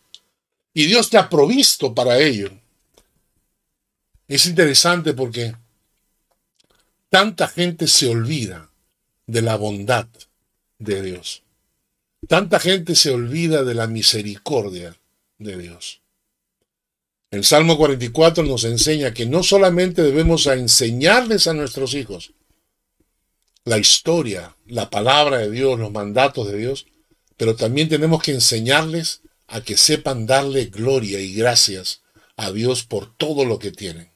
[0.73, 2.51] y Dios te ha provisto para ello.
[4.27, 5.55] Es interesante porque
[7.09, 8.69] tanta gente se olvida
[9.27, 10.07] de la bondad
[10.79, 11.43] de Dios.
[12.27, 14.95] Tanta gente se olvida de la misericordia
[15.37, 16.01] de Dios.
[17.31, 22.33] El Salmo 44 nos enseña que no solamente debemos enseñarles a nuestros hijos
[23.63, 26.87] la historia, la palabra de Dios, los mandatos de Dios,
[27.37, 32.01] pero también tenemos que enseñarles a que sepan darle gloria y gracias
[32.37, 34.11] a Dios por todo lo que tienen.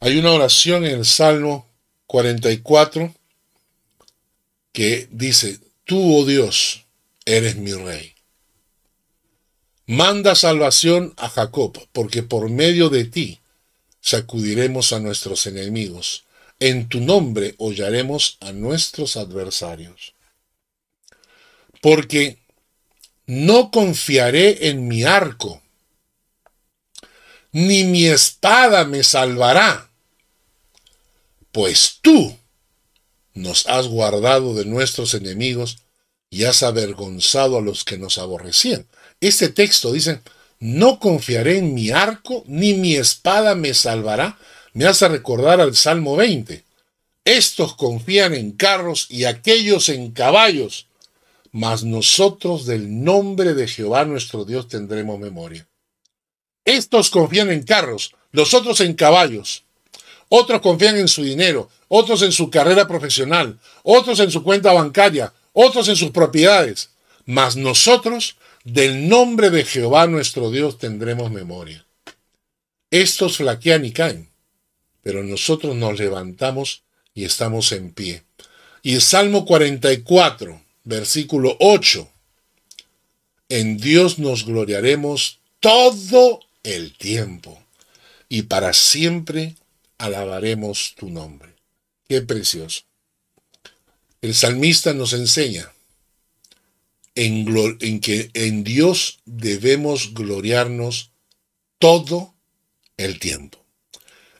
[0.00, 1.68] Hay una oración en el Salmo
[2.06, 3.14] 44
[4.72, 6.84] que dice, Tú, oh Dios,
[7.24, 8.14] eres mi rey.
[9.86, 13.40] Manda salvación a Jacob, porque por medio de ti
[14.00, 16.26] sacudiremos a nuestros enemigos.
[16.60, 20.14] En tu nombre hollaremos a nuestros adversarios.
[21.82, 22.38] Porque
[23.26, 25.60] no confiaré en mi arco,
[27.50, 29.90] ni mi espada me salvará,
[31.50, 32.39] pues tú
[33.34, 35.78] nos has guardado de nuestros enemigos
[36.30, 38.86] y has avergonzado a los que nos aborrecían.
[39.20, 40.20] Este texto dice,
[40.58, 44.38] no confiaré en mi arco, ni mi espada me salvará,
[44.72, 46.64] me hace recordar al Salmo 20.
[47.24, 50.86] Estos confían en carros y aquellos en caballos,
[51.52, 55.66] mas nosotros del nombre de Jehová nuestro Dios tendremos memoria.
[56.64, 59.64] Estos confían en carros, los otros en caballos.
[60.28, 65.32] Otros confían en su dinero, otros en su carrera profesional, otros en su cuenta bancaria,
[65.52, 66.90] otros en sus propiedades.
[67.26, 71.84] Mas nosotros del nombre de Jehová nuestro Dios tendremos memoria.
[72.92, 74.30] Estos flaquean y caen,
[75.02, 78.22] pero nosotros nos levantamos y estamos en pie.
[78.84, 82.08] Y el Salmo 44, versículo 8.
[83.48, 87.60] En Dios nos gloriaremos todo el tiempo
[88.28, 89.56] y para siempre
[89.98, 91.50] alabaremos tu nombre.
[92.10, 92.80] Qué precioso.
[94.20, 95.72] El salmista nos enseña
[97.14, 101.12] en, que en Dios debemos gloriarnos
[101.78, 102.34] todo
[102.96, 103.64] el tiempo.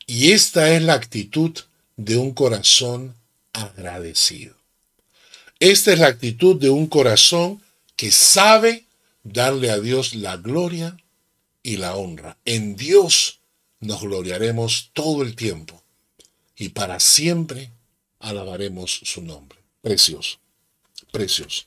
[0.05, 1.57] Y esta es la actitud
[1.97, 3.15] de un corazón
[3.53, 4.57] agradecido.
[5.61, 7.63] Esta es la actitud de un corazón
[7.95, 8.85] que sabe
[9.23, 10.97] darle a Dios la gloria
[11.63, 12.37] y la honra.
[12.45, 13.39] En Dios
[13.79, 15.80] nos gloriaremos todo el tiempo
[16.61, 17.71] y para siempre
[18.19, 19.59] alabaremos su nombre.
[19.81, 20.39] Precioso,
[21.11, 21.65] precioso.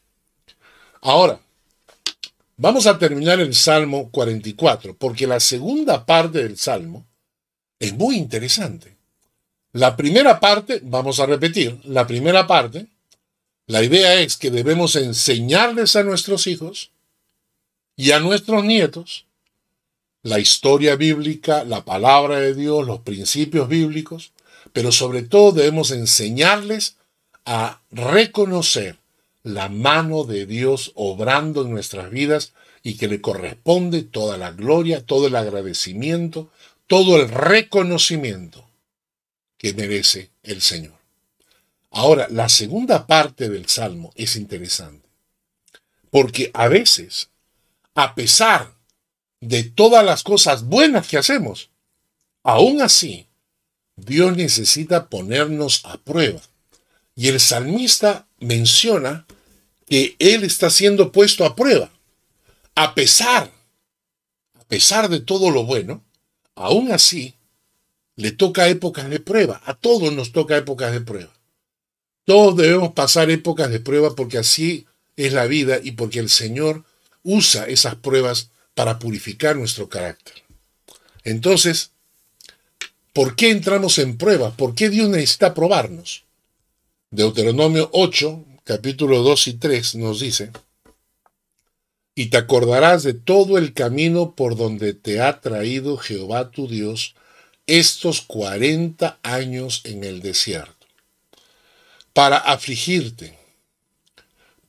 [1.01, 1.39] Ahora,
[2.57, 7.07] vamos a terminar el Salmo 44, porque la segunda parte del Salmo
[7.79, 8.95] es muy interesante.
[9.71, 12.85] La primera parte, vamos a repetir, la primera parte,
[13.65, 16.91] la idea es que debemos enseñarles a nuestros hijos
[17.95, 19.25] y a nuestros nietos
[20.21, 24.32] la historia bíblica, la palabra de Dios, los principios bíblicos,
[24.73, 26.97] pero sobre todo debemos enseñarles
[27.45, 28.97] a reconocer
[29.43, 35.05] la mano de Dios obrando en nuestras vidas y que le corresponde toda la gloria,
[35.05, 36.49] todo el agradecimiento,
[36.87, 38.67] todo el reconocimiento
[39.57, 40.93] que merece el Señor.
[41.91, 45.07] Ahora, la segunda parte del Salmo es interesante,
[46.09, 47.29] porque a veces,
[47.93, 48.73] a pesar
[49.39, 51.69] de todas las cosas buenas que hacemos,
[52.43, 53.27] aún así,
[53.95, 56.41] Dios necesita ponernos a prueba.
[57.15, 59.25] Y el salmista menciona
[59.87, 61.91] que Él está siendo puesto a prueba.
[62.75, 63.51] A pesar,
[64.59, 66.03] a pesar de todo lo bueno,
[66.55, 67.35] aún así,
[68.15, 69.61] le toca épocas de prueba.
[69.65, 71.33] A todos nos toca épocas de prueba.
[72.25, 76.83] Todos debemos pasar épocas de prueba porque así es la vida y porque el Señor
[77.21, 80.43] usa esas pruebas para purificar nuestro carácter.
[81.23, 81.91] Entonces,
[83.13, 84.51] ¿por qué entramos en prueba?
[84.51, 86.23] ¿Por qué Dios necesita probarnos?
[87.11, 90.51] Deuteronomio 8, capítulo 2 y 3 nos dice,
[92.15, 97.15] y te acordarás de todo el camino por donde te ha traído Jehová tu Dios
[97.65, 100.87] estos cuarenta años en el desierto,
[102.13, 103.37] para afligirte,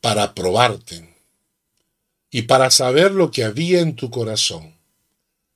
[0.00, 1.14] para probarte
[2.30, 4.74] y para saber lo que había en tu corazón,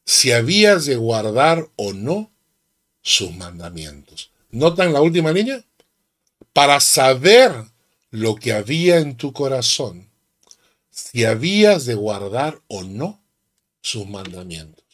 [0.07, 2.31] si habías de guardar o no
[3.03, 4.31] sus mandamientos.
[4.51, 5.65] ¿Notan la última línea?
[6.53, 7.53] Para saber
[8.11, 10.09] lo que había en tu corazón,
[10.91, 13.23] si habías de guardar o no
[13.81, 14.85] sus mandamientos.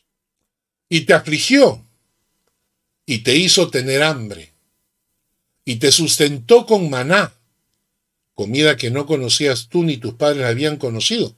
[0.89, 1.83] Y te afligió
[3.07, 4.53] y te hizo tener hambre
[5.65, 7.33] y te sustentó con maná,
[8.35, 11.35] comida que no conocías tú ni tus padres habían conocido,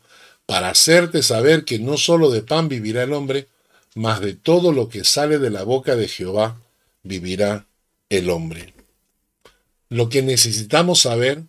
[0.46, 3.48] para hacerte saber que no sólo de pan vivirá el hombre,
[3.96, 6.60] mas de todo lo que sale de la boca de Jehová
[7.02, 7.66] vivirá
[8.10, 8.74] el hombre.
[9.88, 11.44] Lo que necesitamos saber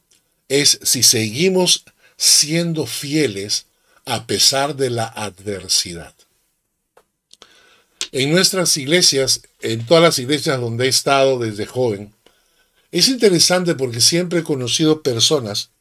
[0.48, 1.84] es si seguimos
[2.16, 3.66] siendo fieles
[4.06, 6.14] a pesar de la adversidad.
[8.14, 12.14] En nuestras iglesias, en todas las iglesias donde he estado desde joven,
[12.94, 15.72] es interesante porque siempre he conocido personas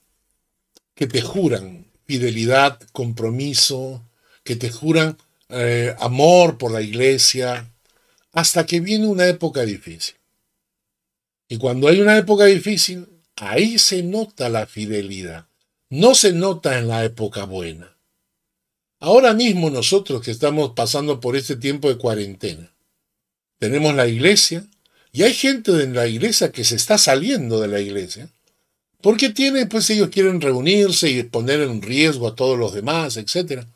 [0.96, 4.02] que te juran fidelidad, compromiso,
[4.42, 5.16] que te juran
[5.48, 7.70] eh, amor por la iglesia,
[8.32, 10.16] hasta que viene una época difícil.
[11.48, 13.06] Y cuando hay una época difícil,
[13.36, 15.46] Ahí se nota la fidelidad.
[15.90, 17.94] No se nota en la época buena.
[18.98, 22.72] Ahora mismo nosotros que estamos pasando por este tiempo de cuarentena,
[23.58, 24.64] tenemos la iglesia
[25.12, 28.30] y hay gente de la iglesia que se está saliendo de la iglesia
[29.02, 33.66] porque tiene, pues ellos quieren reunirse y poner en riesgo a todos los demás, etc.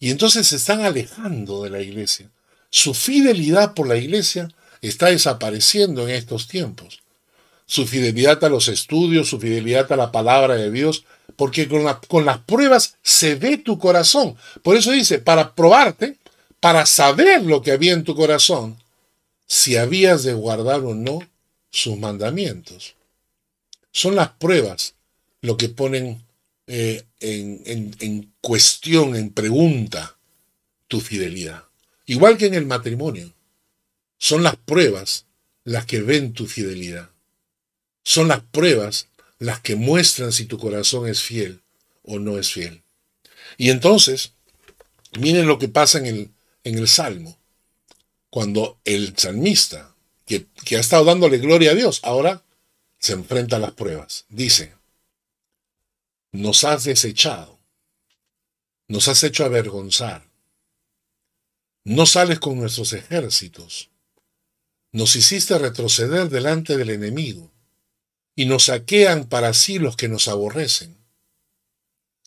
[0.00, 2.28] Y entonces se están alejando de la iglesia.
[2.70, 4.48] Su fidelidad por la iglesia
[4.80, 7.00] está desapareciendo en estos tiempos
[7.70, 11.04] su fidelidad a los estudios, su fidelidad a la palabra de Dios,
[11.36, 14.34] porque con, las pruebas se ve tu corazón.
[14.64, 16.16] Por eso dice, para probarte,
[16.58, 18.76] para saber lo que había en tu corazón,
[19.46, 21.20] si habías de guardar o no
[21.70, 22.96] sus mandamientos.
[23.92, 24.94] Son las pruebas
[25.40, 26.24] lo que ponen
[26.72, 30.16] eh, en, en cuestión, en pregunta,
[30.86, 31.64] tu fidelidad.
[32.06, 33.34] Igual que en el matrimonio.
[34.18, 35.26] Son las pruebas
[35.64, 37.10] las que ven tu fidelidad.
[38.04, 39.08] Son las pruebas
[39.40, 41.60] las que muestran si tu corazón es fiel
[42.04, 42.82] o no es fiel.
[43.56, 44.34] Y entonces,
[45.18, 46.30] miren lo que pasa en el,
[46.62, 47.36] en el Salmo.
[48.30, 49.92] Cuando el salmista,
[50.24, 52.44] que, que ha estado dándole gloria a Dios, ahora
[53.00, 54.26] se enfrenta a las pruebas.
[54.28, 54.72] Dice,
[56.32, 57.58] nos has desechado,
[58.88, 60.28] nos has hecho avergonzar,
[61.84, 63.90] no sales con nuestros ejércitos,
[64.92, 67.50] nos hiciste retroceder delante del enemigo
[68.34, 70.96] y nos saquean para sí los que nos aborrecen.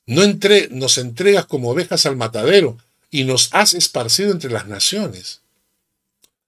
[0.06, 2.78] No entre, nos entregas como ovejas al matadero
[3.10, 5.42] y nos has esparcido entre las naciones.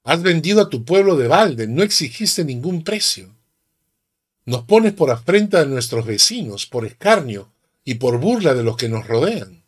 [0.04, 3.34] Has vendido a tu pueblo de balde, no exigiste ningún precio.
[4.46, 7.50] Nos pones por afrenta de nuestros vecinos, por escarnio
[7.84, 9.64] y por burla de los que nos rodean.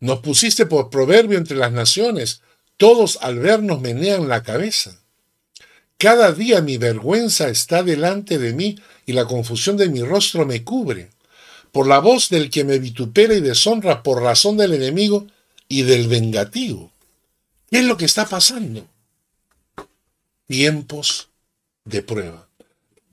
[0.00, 2.42] Nos pusiste por proverbio entre las naciones,
[2.76, 5.00] todos al vernos menean la cabeza.
[5.98, 10.62] Cada día mi vergüenza está delante de mí y la confusión de mi rostro me
[10.62, 11.08] cubre.
[11.72, 15.26] Por la voz del que me vitupera y deshonra por razón del enemigo
[15.68, 16.92] y del vengativo.
[17.70, 18.86] ¿Qué es lo que está pasando?
[20.46, 21.28] Tiempos
[21.84, 22.45] de prueba.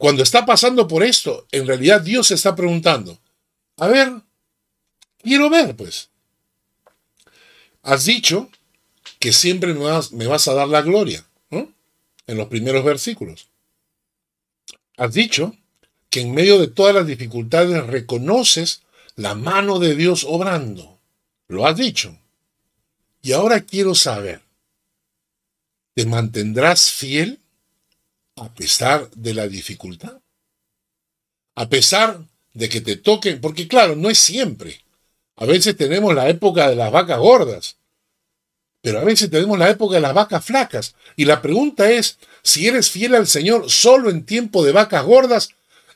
[0.04, 3.18] Cuando está pasando por esto, en realidad Dios se está preguntando,
[3.78, 4.12] a ver,
[5.20, 6.10] quiero ver, pues.
[7.84, 8.50] Has dicho
[9.18, 11.72] que siempre me vas, me vas a dar la gloria, ¿no?
[12.28, 13.48] En los primeros versículos.
[14.98, 15.56] Has dicho
[16.10, 18.82] que en medio de todas las dificultades reconoces
[19.16, 21.00] la mano de Dios obrando.
[21.48, 22.20] Lo has dicho.
[23.22, 24.42] Y ahora quiero saber,
[25.94, 27.40] ¿te mantendrás fiel
[28.36, 30.20] a pesar de la dificultad?
[31.56, 32.22] A pesar
[32.54, 34.82] de que te toquen, porque claro, no es siempre.
[35.36, 37.78] A veces tenemos la época de las vacas gordas,
[38.82, 40.96] pero a veces tenemos la época de las vacas flacas.
[41.16, 45.50] Y la pregunta es si eres fiel al Señor solo en tiempo de vacas gordas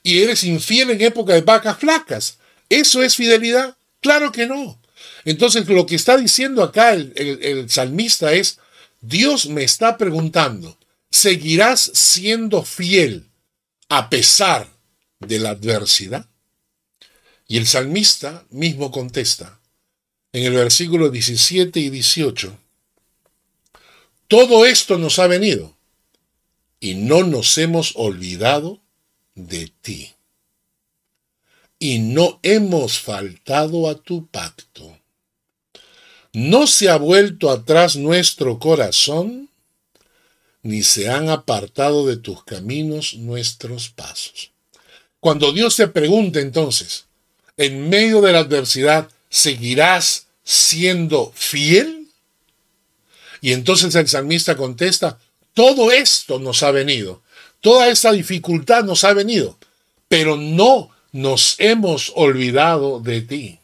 [0.04, 2.38] y eres infiel en época de vacas flacas.
[2.70, 3.76] ¿Eso es fidelidad?
[4.00, 4.80] Claro que no.
[5.26, 8.60] Entonces lo que está diciendo acá el, salmista es,
[9.02, 10.78] Dios me está preguntando,
[11.18, 13.30] ¿seguirás siendo fiel
[13.90, 14.70] a pesar
[15.20, 16.30] de la adversidad?
[17.48, 19.60] Y el salmista mismo contesta
[20.34, 22.58] en el versículo 17 y 18,
[24.28, 25.76] todo esto nos ha venido
[26.80, 28.82] y no nos hemos olvidado
[29.34, 30.14] de ti.
[31.80, 35.00] Y no hemos faltado a tu pacto.
[36.34, 39.50] No se ha vuelto atrás nuestro corazón,
[40.68, 44.52] ni se han apartado de tus caminos nuestros pasos.
[45.20, 47.06] Cuando Dios te pregunte entonces,
[47.58, 52.08] en medio de la adversidad, ¿seguirás siendo fiel?
[53.42, 55.20] Y entonces el salmista contesta,
[55.54, 57.22] todo esto nos ha venido
[57.62, 59.58] Toda esa dificultad nos ha venido,
[60.08, 63.60] pero no nos hemos olvidado de ti.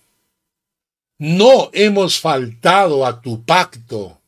[1.20, 4.20] No hemos faltado a tu pacto.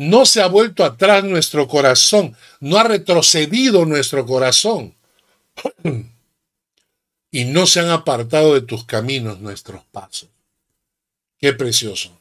[0.00, 4.94] No se ha vuelto atrás nuestro corazón, no ha retrocedido nuestro corazón.
[7.30, 10.30] y no se han apartado de tus caminos nuestros pasos.
[11.38, 12.18] Qué precioso.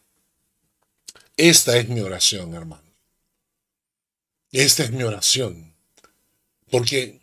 [1.37, 2.83] Esta es mi oración, hermano.
[4.51, 5.73] Esta es mi oración.
[6.69, 7.21] Porque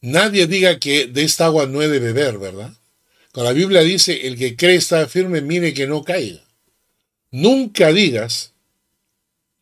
[0.00, 2.72] nadie diga que de esta agua no he de beber, ¿verdad?
[3.32, 6.42] Cuando la Biblia dice, el que cree está firme, mire que no caiga.
[7.30, 8.54] Nunca digas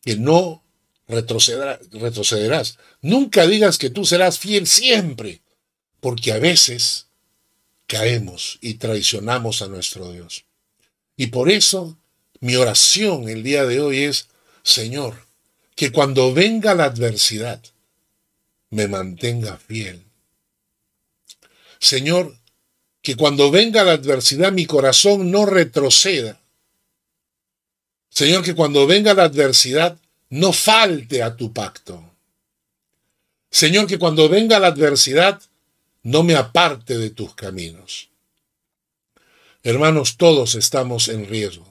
[0.09, 0.63] que no
[1.07, 2.79] retrocederás.
[3.03, 5.41] Nunca digas que tú serás fiel siempre,
[5.99, 7.05] porque a veces
[7.85, 10.45] caemos y traicionamos a nuestro Dios.
[11.15, 11.95] Y por eso
[12.39, 14.29] mi oración el día de hoy es,
[14.63, 15.27] Señor,
[15.75, 17.61] que cuando venga la adversidad,
[18.71, 20.03] me mantenga fiel.
[21.77, 22.35] Señor,
[23.03, 26.38] que cuando venga la adversidad mi corazón no retroceda.
[28.19, 29.97] Señor, que cuando venga la adversidad
[30.29, 32.03] no falte a tu pacto.
[33.49, 35.41] Señor, que cuando venga la adversidad
[36.03, 38.09] no me aparte de tus caminos.
[39.63, 41.65] Hermanos, todos estamos en riesgo.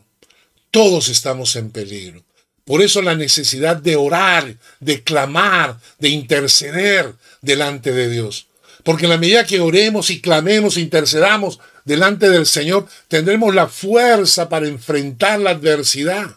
[0.71, 2.25] Todos estamos en peligro.
[2.65, 8.48] Por eso la necesidad de orar, de clamar, de interceder delante de Dios.
[8.85, 13.69] Porque en la medida que oremos y clamemos e intercedamos delante del Señor, tendremos la
[13.69, 16.37] fuerza para enfrentar la adversidad.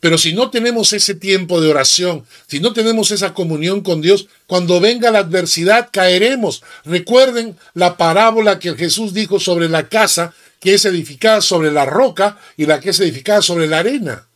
[0.00, 4.26] Pero si no tenemos ese tiempo de oración, si no tenemos esa comunión con Dios,
[4.46, 6.62] cuando venga la adversidad caeremos.
[6.84, 12.38] Recuerden la parábola que Jesús dijo sobre la casa que es edificada sobre la roca
[12.56, 14.26] y la que es edificada sobre la arena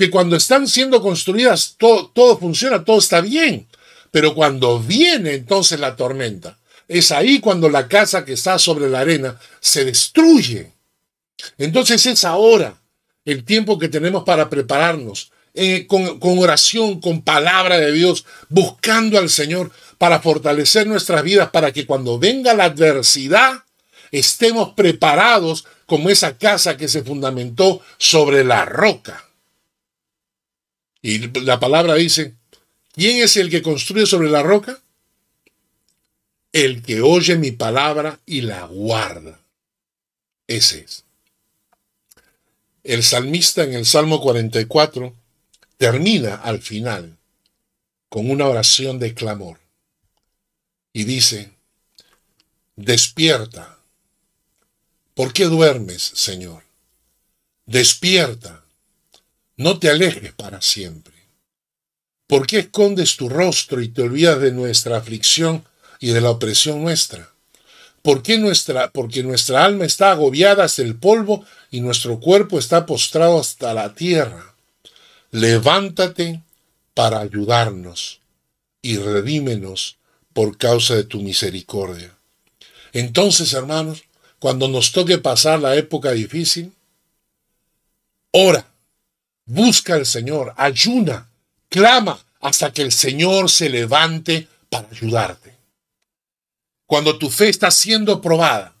[0.00, 3.68] que cuando están siendo construidas todo, todo funciona, todo está bien.
[4.10, 6.56] Pero cuando viene entonces la tormenta,
[6.90, 10.72] es ahí cuando la casa que está sobre la arena se destruye.
[11.56, 12.82] Entonces es ahora
[13.24, 19.18] el tiempo que tenemos para prepararnos eh, con, con, oración, con palabra de Dios, buscando
[19.18, 23.62] al Señor para fortalecer nuestras vidas, para que cuando venga la adversidad
[24.10, 29.28] estemos preparados como esa casa que se fundamentó sobre la roca.
[31.02, 32.34] Y la palabra dice,
[32.94, 34.82] ¿quién es el que construye sobre la roca?
[36.52, 39.40] El que oye mi palabra y la guarda.
[40.46, 41.04] Ese es.
[42.82, 45.14] El salmista en el Salmo 44
[45.76, 47.16] termina al final
[48.08, 49.60] con una oración de clamor
[50.92, 51.52] y dice,
[52.76, 53.78] despierta.
[55.14, 56.64] ¿Por qué duermes, Señor?
[57.66, 58.64] Despierta.
[59.56, 61.14] No te alejes para siempre.
[62.26, 65.64] ¿Por qué escondes tu rostro y te olvidas de nuestra aflicción
[66.00, 67.30] y de la opresión nuestra?
[68.02, 72.86] ¿Por qué nuestra, porque nuestra alma está agobiada hasta el polvo y nuestro cuerpo está
[72.86, 74.54] postrado hasta la tierra.
[75.30, 76.42] Levántate
[76.94, 78.20] para ayudarnos
[78.82, 79.96] y redímenos
[80.32, 82.16] por causa de tu misericordia.
[82.92, 84.02] Entonces, hermanos,
[84.38, 86.72] cuando nos toque pasar la época difícil,
[88.32, 88.66] ora,
[89.44, 91.28] busca al Señor, ayuna,
[91.68, 95.49] clama hasta que el Señor se levante para ayudarte.
[96.90, 98.74] Cuando tu fe está siendo probada,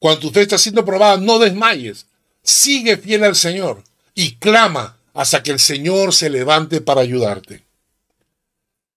[0.00, 2.06] cuando tu fe está siendo probada, no desmayes,
[2.42, 3.84] sigue fiel al Señor
[4.16, 7.64] y clama hasta que el Señor se levante para ayudarte.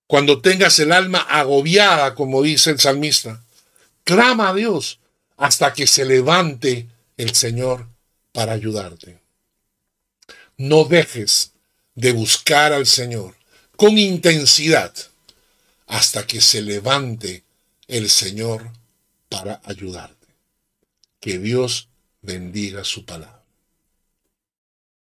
[0.08, 3.44] Cuando tengas el alma agobiada, como dice el salmista,
[4.04, 4.98] clama a Dios
[5.38, 7.88] hasta que se levante el Señor
[8.32, 9.20] para ayudarte.
[10.58, 11.52] No dejes
[11.94, 13.36] de buscar al Señor
[13.78, 14.92] con intensidad
[15.86, 17.44] hasta que se levante
[17.94, 18.72] el Señor
[19.30, 20.28] para ayudarte.
[21.20, 21.90] Que Dios
[22.24, 23.43] bendiga su palabra.